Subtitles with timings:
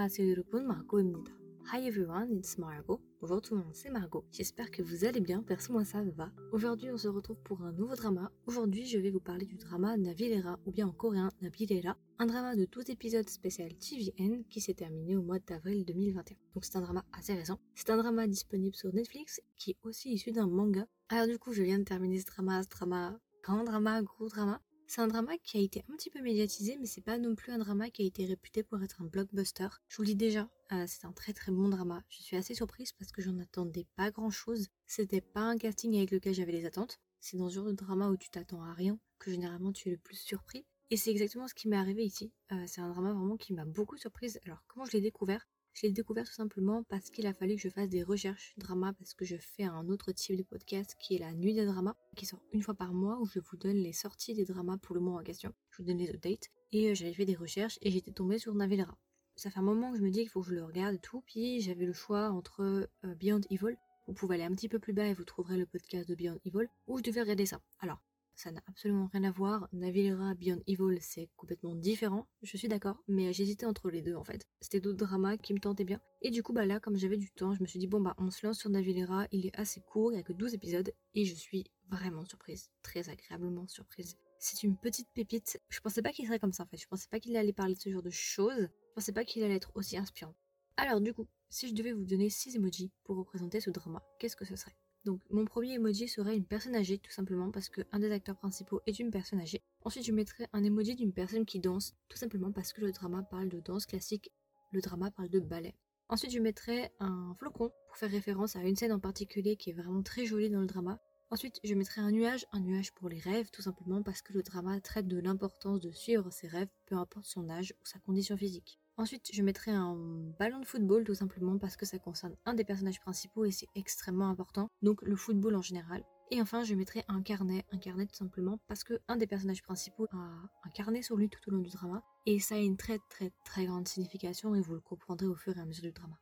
[0.00, 1.30] 안녕하세요 여러분, Margot입니다.
[1.70, 2.98] Hi everyone, it's Margot.
[3.20, 4.24] Bonjour tout le monde, c'est Margot.
[4.32, 6.32] J'espère que vous allez bien, perso moi ça va.
[6.50, 8.32] Aujourd'hui on se retrouve pour un nouveau drama.
[8.46, 12.56] Aujourd'hui je vais vous parler du drama Navilera, ou bien en coréen Navilera, un drama
[12.56, 16.38] de 12 épisodes spécial TVN qui s'est terminé au mois d'avril 2021.
[16.54, 17.60] Donc c'est un drama assez récent.
[17.74, 20.86] C'est un drama disponible sur Netflix qui est aussi issu d'un manga.
[21.10, 24.62] Alors du coup je viens de terminer ce drama, ce drama, grand drama, gros drama.
[24.93, 27.53] C'est un drama qui a été un petit peu médiatisé, mais c'est pas non plus
[27.53, 29.69] un drama qui a été réputé pour être un blockbuster.
[29.87, 32.03] Je vous le dis déjà, euh, c'est un très très bon drama.
[32.09, 34.67] Je suis assez surprise parce que j'en attendais pas grand chose.
[34.87, 36.99] C'était pas un casting avec lequel j'avais les attentes.
[37.21, 39.91] C'est dans ce genre de drama où tu t'attends à rien que généralement tu es
[39.93, 40.65] le plus surpris.
[40.89, 42.33] Et c'est exactement ce qui m'est arrivé ici.
[42.51, 44.41] Euh, c'est un drama vraiment qui m'a beaucoup surprise.
[44.43, 45.47] Alors comment je l'ai découvert?
[45.73, 48.93] Je l'ai découvert tout simplement parce qu'il a fallu que je fasse des recherches drama
[48.93, 51.95] parce que je fais un autre type de podcast qui est la nuit des dramas
[52.15, 54.95] qui sort une fois par mois où je vous donne les sorties des dramas pour
[54.95, 55.53] le mois en question.
[55.71, 58.53] Je vous donne les updates et euh, j'avais fait des recherches et j'étais tombée sur
[58.53, 58.97] Navilera.
[59.35, 60.99] Ça fait un moment que je me dis qu'il faut que je le regarde et
[60.99, 62.61] tout, puis j'avais le choix entre
[63.05, 63.77] euh, Beyond Evil,
[64.07, 66.39] vous pouvez aller un petit peu plus bas et vous trouverez le podcast de Beyond
[66.45, 67.61] Evil, ou je devais regarder ça.
[67.79, 68.01] Alors,
[68.41, 69.69] ça n'a absolument rien à voir.
[69.71, 74.23] Navilera Beyond Evil, c'est complètement différent, je suis d'accord, mais j'hésitais entre les deux en
[74.23, 74.47] fait.
[74.61, 76.01] C'était d'autres dramas qui me tentaient bien.
[76.23, 78.15] Et du coup, bah là, comme j'avais du temps, je me suis dit, bon bah
[78.17, 80.91] on se lance sur Navilera, il est assez court, il n'y a que 12 épisodes,
[81.13, 84.17] et je suis vraiment surprise, très agréablement surprise.
[84.39, 85.61] C'est une petite pépite.
[85.69, 87.75] Je pensais pas qu'il serait comme ça en fait, je pensais pas qu'il allait parler
[87.75, 90.33] de ce genre de choses, je pensais pas qu'il allait être aussi inspirant.
[90.77, 94.35] Alors du coup, si je devais vous donner 6 emojis pour représenter ce drama, qu'est-ce
[94.35, 94.75] que ce serait?
[95.03, 98.81] Donc mon premier emoji serait une personne âgée tout simplement parce qu'un des acteurs principaux
[98.85, 99.63] est une personne âgée.
[99.83, 103.23] Ensuite je mettrais un emoji d'une personne qui danse tout simplement parce que le drama
[103.23, 104.31] parle de danse classique,
[104.71, 105.73] le drama parle de ballet.
[106.07, 109.73] Ensuite je mettrais un flocon pour faire référence à une scène en particulier qui est
[109.73, 110.99] vraiment très jolie dans le drama.
[111.31, 114.43] Ensuite je mettrais un nuage, un nuage pour les rêves tout simplement parce que le
[114.43, 118.37] drama traite de l'importance de suivre ses rêves peu importe son âge ou sa condition
[118.37, 118.80] physique.
[118.97, 119.95] Ensuite, je mettrai un
[120.37, 123.67] ballon de football tout simplement parce que ça concerne un des personnages principaux et c'est
[123.75, 126.03] extrêmement important, donc le football en général.
[126.29, 129.63] Et enfin, je mettrai un carnet, un carnet tout simplement parce que un des personnages
[129.63, 132.77] principaux a un carnet sur lui tout au long du drama et ça a une
[132.77, 135.91] très très très grande signification et vous le comprendrez au fur et à mesure du
[135.91, 136.17] drama.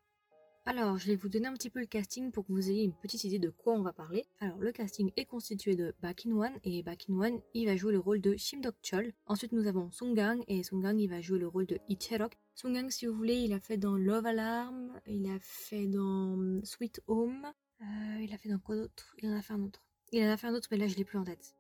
[0.65, 2.93] Alors, je vais vous donner un petit peu le casting pour que vous ayez une
[2.93, 4.25] petite idée de quoi on va parler.
[4.39, 7.75] Alors, le casting est constitué de Back in One, et Back in One, il va
[7.75, 9.11] jouer le rôle de Shim Dok Chol.
[9.25, 11.97] Ensuite, nous avons Song Gang, et Song Gang, il va jouer le rôle de Lee
[11.99, 12.37] Cherok.
[12.61, 16.59] Song Gang, si vous voulez, il a fait dans Love Alarm, il a fait dans
[16.65, 17.49] Sweet Home,
[17.79, 19.15] euh, il a fait dans quoi d'autre?
[19.19, 19.87] Il en a fait un autre.
[20.11, 21.55] Il en a fait un autre, mais là, je l'ai plus en tête.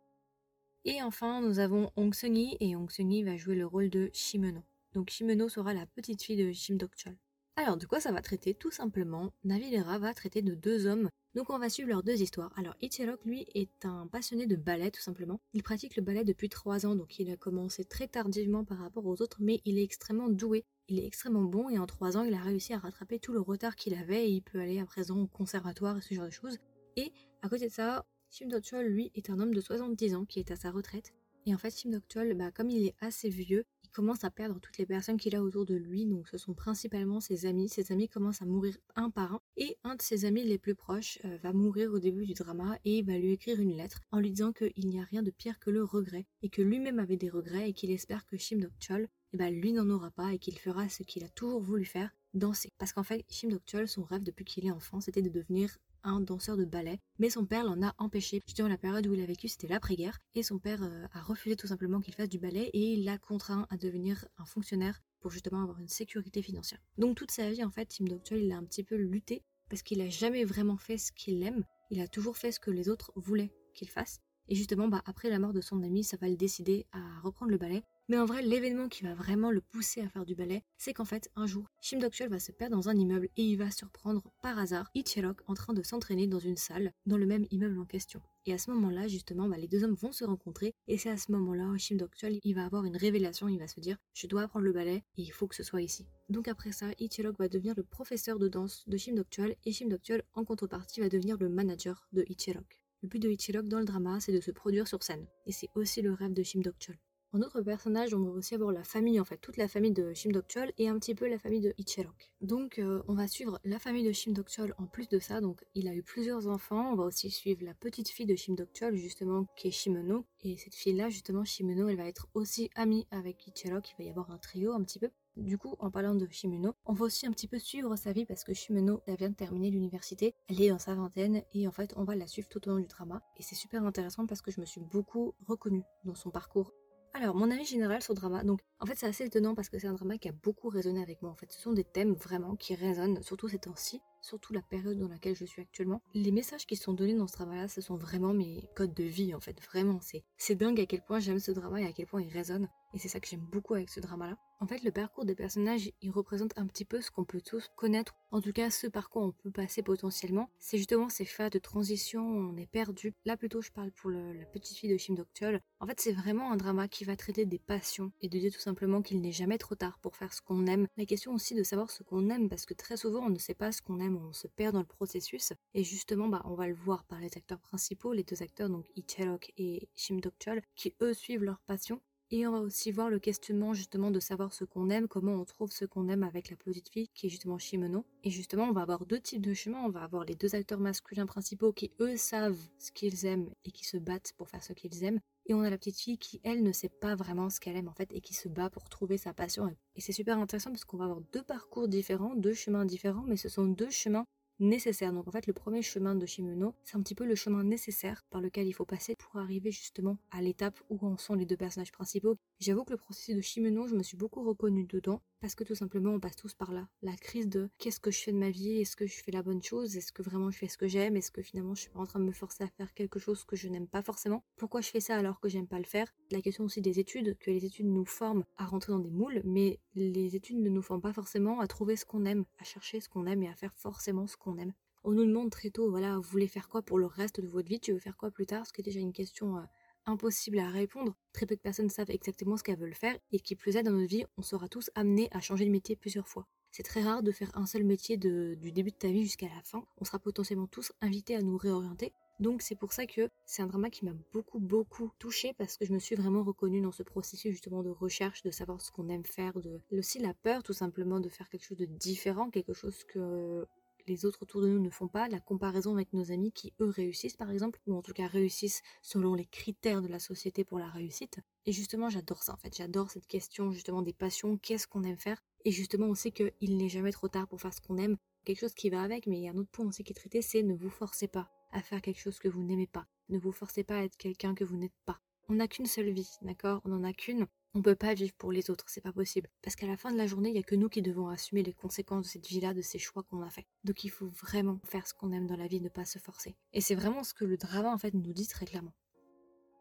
[0.83, 4.61] Et enfin, nous avons Hong Seung-hee, et Hong Seung-hee va jouer le rôle de Shimeno.
[4.91, 7.15] Donc Shimeno sera la petite fille de Shim Dok Chol.
[7.61, 11.09] Alors, de quoi ça va traiter Tout simplement, Navilera va traiter de deux hommes.
[11.35, 12.53] Donc, on va suivre leurs deux histoires.
[12.55, 15.41] Alors, Ichirok, lui, est un passionné de ballet, tout simplement.
[15.51, 19.05] Il pratique le ballet depuis trois ans, donc il a commencé très tardivement par rapport
[19.05, 20.63] aux autres, mais il est extrêmement doué.
[20.87, 23.41] Il est extrêmement bon et en trois ans, il a réussi à rattraper tout le
[23.41, 26.31] retard qu'il avait et il peut aller à présent au conservatoire et ce genre de
[26.31, 26.59] choses.
[26.95, 30.39] Et à côté de ça, Shim Chol, lui, est un homme de 70 ans qui
[30.39, 31.11] est à sa retraite.
[31.45, 34.77] Et en fait, Shim Chol, bah, comme il est assez vieux, commence à perdre toutes
[34.77, 37.69] les personnes qu'il a autour de lui, donc ce sont principalement ses amis.
[37.69, 40.75] Ses amis commencent à mourir un par un, et un de ses amis les plus
[40.75, 44.19] proches euh, va mourir au début du drama et va lui écrire une lettre en
[44.19, 47.17] lui disant qu'il n'y a rien de pire que le regret, et que lui-même avait
[47.17, 50.39] des regrets et qu'il espère que Shim Dok-chol, eh ben, lui n'en aura pas et
[50.39, 52.71] qu'il fera ce qu'il a toujours voulu faire, danser.
[52.77, 56.19] Parce qu'en fait, Shim Dok-chol, son rêve depuis qu'il est enfant, c'était de devenir un
[56.21, 58.41] danseur de ballet, mais son père l'en a empêché.
[58.45, 61.55] Justement, la période où il a vécu, c'était l'après-guerre, et son père euh, a refusé
[61.55, 65.31] tout simplement qu'il fasse du ballet, et il l'a contraint à devenir un fonctionnaire pour
[65.31, 66.79] justement avoir une sécurité financière.
[66.97, 69.83] Donc toute sa vie, en fait, Tim Doctor, il a un petit peu lutté, parce
[69.83, 72.89] qu'il a jamais vraiment fait ce qu'il aime, il a toujours fait ce que les
[72.89, 74.19] autres voulaient qu'il fasse.
[74.47, 77.51] Et justement, bah, après la mort de son ami, ça va le décider à reprendre
[77.51, 80.63] le ballet mais en vrai, l'événement qui va vraiment le pousser à faire du ballet,
[80.79, 83.55] c'est qu'en fait, un jour, Shim Dok va se perdre dans un immeuble et il
[83.55, 87.45] va surprendre par hasard Ichirok en train de s'entraîner dans une salle dans le même
[87.51, 88.19] immeuble en question.
[88.47, 91.17] Et à ce moment-là, justement, bah, les deux hommes vont se rencontrer et c'est à
[91.17, 92.09] ce moment-là où Shim Dok
[92.43, 95.21] il va avoir une révélation, il va se dire je dois apprendre le ballet et
[95.21, 96.07] il faut que ce soit ici.
[96.29, 99.87] Donc après ça, Ichirok va devenir le professeur de danse de Shim Dok et Shim
[99.87, 102.81] Dok en contrepartie va devenir le manager de Ichirok.
[103.03, 105.27] Le but de Ichirok dans le drama, c'est de se produire sur scène.
[105.45, 106.89] Et c'est aussi le rêve de Shim Dok
[107.31, 110.13] en autre personnage, on va aussi avoir la famille, en fait, toute la famille de
[110.15, 112.31] Shim Chol et un petit peu la famille de Ichirok.
[112.41, 115.39] Donc, euh, on va suivre la famille de Shim Chol en plus de ça.
[115.39, 116.91] Donc, il a eu plusieurs enfants.
[116.91, 120.25] On va aussi suivre la petite fille de Shim Chol, justement, qui est Shimeno.
[120.41, 123.89] Et cette fille-là, justement, Shimeno, elle va être aussi amie avec Ichirok.
[123.91, 125.09] Il va y avoir un trio un petit peu.
[125.37, 128.25] Du coup, en parlant de Shimeno, on va aussi un petit peu suivre sa vie
[128.25, 131.71] parce que Shimeno, elle vient de terminer l'université, elle est dans sa vingtaine et en
[131.71, 133.21] fait, on va la suivre tout au long du drama.
[133.37, 136.73] Et c'est super intéressant parce que je me suis beaucoup reconnue dans son parcours
[137.19, 139.77] alors, mon avis général sur le drama, donc En fait, c'est assez étonnant parce que
[139.77, 141.31] c'est un drama qui a beaucoup résonné avec moi.
[141.31, 144.97] En fait, ce sont des thèmes vraiment qui résonnent, surtout ces temps-ci, surtout la période
[144.97, 146.01] dans laquelle je suis actuellement.
[146.13, 149.35] Les messages qui sont donnés dans ce drama-là, ce sont vraiment mes codes de vie,
[149.35, 149.59] en fait.
[149.61, 152.31] Vraiment, c'est c'est dingue à quel point j'aime ce drama et à quel point il
[152.31, 152.69] résonne.
[152.93, 154.37] Et c'est ça que j'aime beaucoup avec ce drama-là.
[154.61, 157.69] En fait, le parcours des personnages, il représente un petit peu ce qu'on peut tous
[157.75, 158.15] connaître.
[158.31, 160.49] En tout cas, ce par quoi on peut passer potentiellement.
[160.57, 163.13] C'est justement ces phases de transition où on est perdu.
[163.25, 165.61] Là, plutôt, je parle pour la petite fille de Shim Dokchol.
[165.79, 168.59] En fait, c'est vraiment un drama qui va traiter des passions et de dire tout
[168.59, 168.68] simplement
[169.03, 170.87] qu'il n'est jamais trop tard pour faire ce qu'on aime.
[170.97, 173.53] La question aussi de savoir ce qu'on aime, parce que très souvent, on ne sait
[173.53, 175.53] pas ce qu'on aime, on se perd dans le processus.
[175.73, 178.85] Et justement, bah, on va le voir par les acteurs principaux, les deux acteurs, donc
[178.95, 182.01] Ichelok et Shim Dokchol, qui eux suivent leur passion
[182.31, 185.45] et on va aussi voir le questionnement justement de savoir ce qu'on aime, comment on
[185.45, 188.05] trouve ce qu'on aime avec la petite fille qui est justement Shimono.
[188.23, 189.81] Et justement, on va avoir deux types de chemins.
[189.83, 193.71] On va avoir les deux acteurs masculins principaux qui eux savent ce qu'ils aiment et
[193.71, 195.19] qui se battent pour faire ce qu'ils aiment.
[195.49, 197.87] Et on a la petite fille qui, elle, ne sait pas vraiment ce qu'elle aime
[197.87, 199.67] en fait et qui se bat pour trouver sa passion.
[199.95, 203.35] Et c'est super intéressant parce qu'on va avoir deux parcours différents, deux chemins différents, mais
[203.35, 204.25] ce sont deux chemins
[204.59, 205.11] nécessaire.
[205.11, 208.23] Donc en fait, le premier chemin de Shimono, c'est un petit peu le chemin nécessaire
[208.29, 211.57] par lequel il faut passer pour arriver justement à l'étape où en sont les deux
[211.57, 212.35] personnages principaux.
[212.59, 215.75] J'avoue que le processus de Shimono, je me suis beaucoup reconnue dedans parce que tout
[215.75, 216.87] simplement on passe tous par là.
[217.01, 219.43] La crise de qu'est-ce que je fais de ma vie, est-ce que je fais la
[219.43, 221.89] bonne chose, est-ce que vraiment je fais ce que j'aime, est-ce que finalement je suis
[221.89, 224.43] pas en train de me forcer à faire quelque chose que je n'aime pas forcément?
[224.57, 226.13] Pourquoi je fais ça alors que j'aime pas le faire?
[226.31, 229.41] La question aussi des études, que les études nous forment à rentrer dans des moules,
[229.45, 232.99] mais les études ne nous forment pas forcément à trouver ce qu'on aime, à chercher
[232.99, 234.73] ce qu'on aime et à faire forcément ce qu'on aime.
[235.03, 237.69] On nous demande très tôt, voilà, vous voulez faire quoi pour le reste de votre
[237.69, 239.61] vie, tu veux faire quoi plus tard, ce qui est déjà une question euh,
[240.09, 241.15] impossible à répondre.
[241.33, 243.91] Très peu de personnes savent exactement ce qu'elles veulent faire et qui plus est dans
[243.91, 246.47] notre vie, on sera tous amenés à changer de métier plusieurs fois.
[246.71, 249.61] C'est très rare de faire un seul métier du début de ta vie jusqu'à la
[249.63, 249.83] fin.
[249.97, 252.13] On sera potentiellement tous invités à nous réorienter.
[252.39, 255.85] Donc c'est pour ça que c'est un drama qui m'a beaucoup beaucoup touchée parce que
[255.85, 259.09] je me suis vraiment reconnue dans ce processus justement de recherche, de savoir ce qu'on
[259.09, 262.73] aime faire, de aussi la peur tout simplement de faire quelque chose de différent, quelque
[262.73, 263.65] chose que
[264.09, 266.89] les autres autour de nous ne font pas, la comparaison avec nos amis qui eux
[266.89, 270.79] réussissent par exemple, ou en tout cas réussissent selon les critères de la société pour
[270.79, 271.39] la réussite.
[271.65, 275.17] Et justement j'adore ça en fait, j'adore cette question justement des passions, qu'est-ce qu'on aime
[275.17, 278.17] faire, et justement on sait qu'il n'est jamais trop tard pour faire ce qu'on aime,
[278.45, 280.15] quelque chose qui va avec, mais il y a un autre point aussi qui est
[280.15, 283.37] traité, c'est ne vous forcez pas à faire quelque chose que vous n'aimez pas, ne
[283.37, 285.21] vous forcez pas à être quelqu'un que vous n'êtes pas.
[285.51, 286.79] On n'a qu'une seule vie, d'accord?
[286.85, 287.47] On n'en a qu'une.
[287.73, 289.49] On peut pas vivre pour les autres, c'est pas possible.
[289.63, 291.63] Parce qu'à la fin de la journée, il y a que nous qui devons assumer
[291.63, 293.65] les conséquences de cette vie-là, de ces choix qu'on a fait.
[293.83, 296.55] Donc il faut vraiment faire ce qu'on aime dans la vie, ne pas se forcer.
[296.73, 298.93] Et c'est vraiment ce que le drama en fait nous dit très clairement.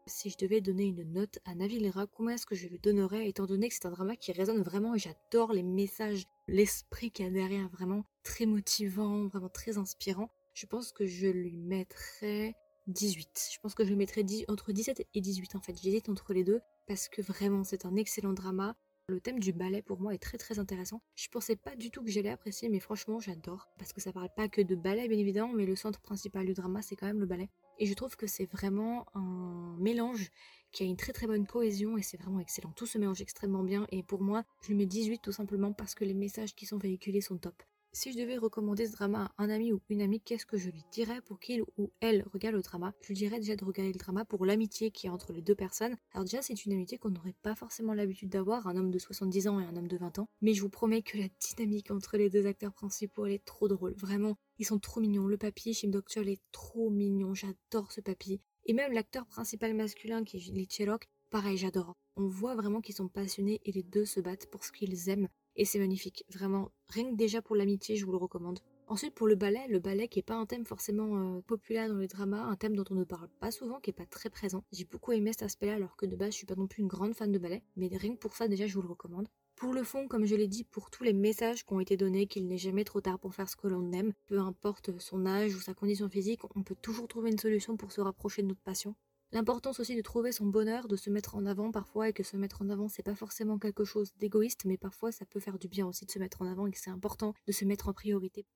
[0.07, 3.45] Si je devais donner une note à Navilera, comment est-ce que je lui donnerais étant
[3.45, 7.27] donné que c'est un drama qui résonne vraiment et j'adore les messages, l'esprit qu'il y
[7.27, 10.31] a derrière, vraiment très motivant, vraiment très inspirant?
[10.55, 12.55] Je pense que je lui mettrais
[12.89, 13.49] 18.
[13.53, 15.77] Je pense que je mettrais entre 17 et 18 en fait.
[15.81, 18.75] J'hésite entre les deux parce que vraiment c'est un excellent drama.
[19.07, 21.01] Le thème du ballet pour moi est très très intéressant.
[21.15, 23.67] Je pensais pas du tout que j'allais apprécier, mais franchement j'adore.
[23.77, 26.53] Parce que ça parle pas que de ballet bien évidemment, mais le centre principal du
[26.53, 27.49] drama c'est quand même le ballet.
[27.77, 30.29] Et je trouve que c'est vraiment un mélange
[30.71, 32.71] qui a une très très bonne cohésion et c'est vraiment excellent.
[32.75, 36.05] Tout se mélange extrêmement bien et pour moi je mets 18 tout simplement parce que
[36.05, 37.63] les messages qui sont véhiculés sont top.
[37.91, 40.69] Si je devais recommander ce drama à un ami ou une amie, qu'est-ce que je
[40.69, 42.93] lui dirais pour qu'il ou elle regarde le drama?
[43.01, 45.55] Je lui dirais déjà de regarder le drama pour l'amitié qui est entre les deux
[45.55, 45.97] personnes.
[46.13, 49.47] Alors déjà, c'est une amitié qu'on n'aurait pas forcément l'habitude d'avoir, un homme de 70
[49.47, 50.29] ans et un homme de 20 ans.
[50.41, 53.67] Mais je vous promets que la dynamique entre les deux acteurs principaux, elle est trop
[53.67, 53.95] drôle.
[53.95, 55.25] Vraiment, ils sont trop mignons.
[55.25, 57.33] Le papy, Shim Doctor, est trop mignon.
[57.33, 58.39] J'adore ce papy.
[58.65, 60.67] Et même l'acteur principal masculin qui est Lee
[61.31, 61.95] pareil, j'adore.
[62.15, 65.29] On voit vraiment qu'ils sont passionnés et les deux se battent pour ce qu'ils aiment
[65.59, 66.71] et c'est magnifique, vraiment.
[66.87, 68.59] Rien que déjà pour l'amitié, je vous le recommande.
[68.87, 71.97] Ensuite, pour le ballet, le ballet qui est pas un thème forcément euh, populaire dans
[71.97, 74.63] les dramas, un thème dont on ne parle pas souvent, qui est pas très présent.
[74.71, 76.87] J'ai beaucoup aimé cet aspect-là, alors que de base, je suis pas non plus une
[76.87, 79.27] grande fan de ballet, mais rien que pour ça, déjà, je vous le recommande.
[79.57, 82.25] Pour le fond, comme je l'ai dit, pour tous les messages qui ont été donnés,
[82.25, 85.53] qu'il n'est jamais trop tard pour faire ce que l'on aime, peu importe son âge
[85.55, 88.61] ou sa condition physique, on peut toujours trouver une solution pour se rapprocher de notre
[88.61, 88.95] passion.
[89.31, 92.35] L'importance aussi de trouver son bonheur, de se mettre en avant parfois et que se
[92.35, 95.67] mettre en avant c'est pas forcément quelque chose d'égoïste mais parfois ça peut faire du
[95.67, 97.93] bien aussi de se mettre en avant et que c'est important de se mettre en
[97.93, 98.47] priorité.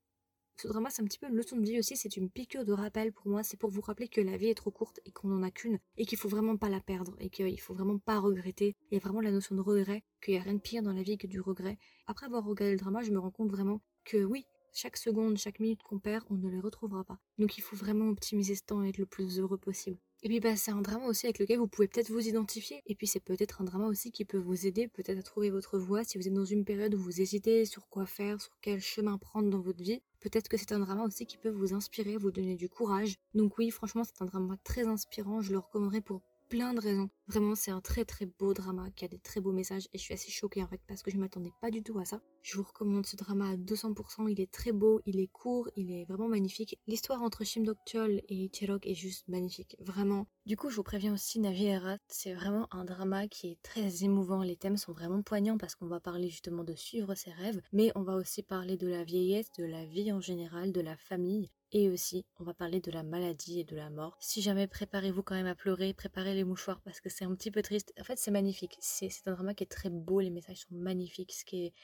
[0.56, 2.72] Ce drama c'est un petit peu une leçon de vie aussi, c'est une piqûre de
[2.72, 5.28] rappel pour moi, c'est pour vous rappeler que la vie est trop courte et qu'on
[5.28, 8.18] n'en a qu'une et qu'il faut vraiment pas la perdre et qu'il faut vraiment pas
[8.18, 8.74] regretter.
[8.90, 10.92] Il y a vraiment la notion de regret, qu'il y a rien de pire dans
[10.92, 11.78] la vie que du regret.
[12.08, 15.60] Après avoir regardé le drama, je me rends compte vraiment que oui, chaque seconde, chaque
[15.60, 17.20] minute qu'on perd, on ne les retrouvera pas.
[17.38, 19.98] Donc il faut vraiment optimiser ce temps et être le plus heureux possible.
[20.24, 22.82] Et puis bah, c'est un drama aussi avec lequel vous pouvez peut-être vous identifier.
[22.86, 25.78] Et puis c'est peut-être un drama aussi qui peut vous aider peut-être à trouver votre
[25.78, 28.80] voie si vous êtes dans une période où vous hésitez sur quoi faire, sur quel
[28.80, 30.00] chemin prendre dans votre vie.
[30.20, 33.16] Peut-être que c'est un drama aussi qui peut vous inspirer, vous donner du courage.
[33.34, 35.42] Donc oui, franchement, c'est un drama très inspirant.
[35.42, 37.10] Je le recommanderais pour plein de raisons.
[37.26, 40.02] Vraiment, c'est un très très beau drama qui a des très beaux messages et je
[40.02, 42.20] suis assez choquée en fait parce que je m'attendais pas du tout à ça.
[42.42, 45.90] Je vous recommande ce drama à 200%, il est très beau, il est court, il
[45.90, 46.78] est vraiment magnifique.
[46.86, 50.26] L'histoire entre Shim Dok-chol et Cherok est juste magnifique, vraiment.
[50.44, 54.04] Du coup, je vous préviens aussi, Navi Era, c'est vraiment un drama qui est très
[54.04, 54.42] émouvant.
[54.42, 57.90] Les thèmes sont vraiment poignants parce qu'on va parler justement de suivre ses rêves, mais
[57.94, 61.50] on va aussi parler de la vieillesse, de la vie en général, de la famille.
[61.76, 64.16] Et aussi, on va parler de la maladie et de la mort.
[64.20, 67.50] Si jamais préparez-vous quand même à pleurer, préparez les mouchoirs parce que c'est un petit
[67.50, 67.92] peu triste.
[67.98, 68.76] En fait, c'est magnifique.
[68.78, 71.74] C'est un drama qui est très beau, les messages sont magnifiques, ce qui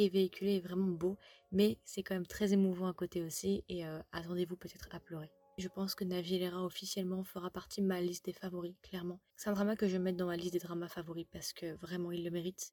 [0.00, 1.18] est, véhiculé est vraiment beau,
[1.52, 5.30] mais c'est quand même très émouvant à côté aussi et euh, attendez-vous peut-être à pleurer.
[5.56, 9.20] Je pense que Navilera officiellement fera partie de ma liste des favoris, clairement.
[9.36, 11.74] C'est un drama que je vais mettre dans ma liste des dramas favoris parce que
[11.76, 12.72] vraiment il le mérite.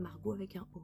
[0.00, 0.80] Margot avec un O.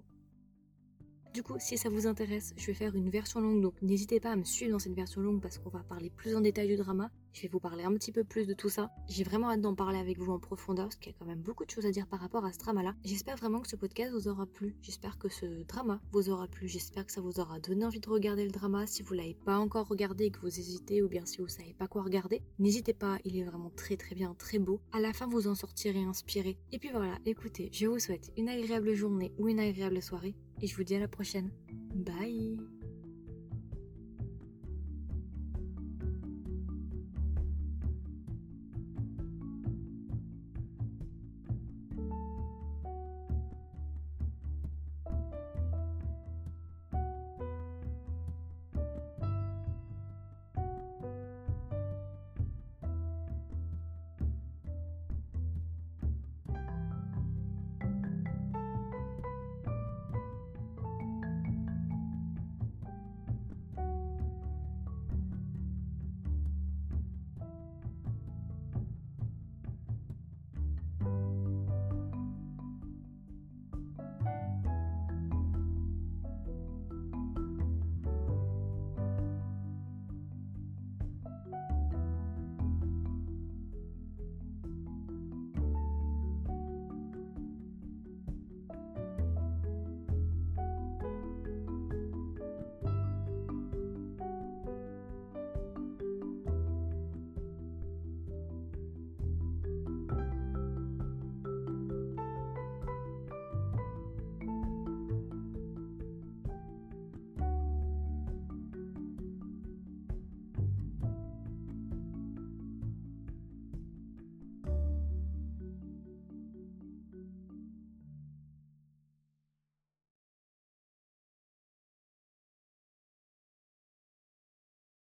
[1.35, 4.32] Du coup, si ça vous intéresse, je vais faire une version longue, donc n'hésitez pas
[4.32, 6.76] à me suivre dans cette version longue parce qu'on va parler plus en détail du
[6.76, 7.11] drama.
[7.36, 8.90] Je vais vous parler un petit peu plus de tout ça.
[9.10, 11.42] J'ai vraiment hâte d'en parler avec vous en profondeur parce qu'il y a quand même
[11.42, 12.94] beaucoup de choses à dire par rapport à ce drama-là.
[13.04, 14.74] J'espère vraiment que ce podcast vous aura plu.
[14.80, 16.66] J'espère que ce drama vous aura plu.
[16.66, 18.86] J'espère que ça vous aura donné envie de regarder le drama.
[18.86, 21.74] Si vous l'avez pas encore regardé et que vous hésitez ou bien si vous savez
[21.74, 23.18] pas quoi regarder, n'hésitez pas.
[23.26, 24.80] Il est vraiment très très bien, très beau.
[24.92, 26.56] À la fin, vous en sortirez inspiré.
[26.72, 30.66] Et puis voilà, écoutez, je vous souhaite une agréable journée ou une agréable soirée et
[30.66, 31.50] je vous dis à la prochaine.
[31.94, 32.55] Bye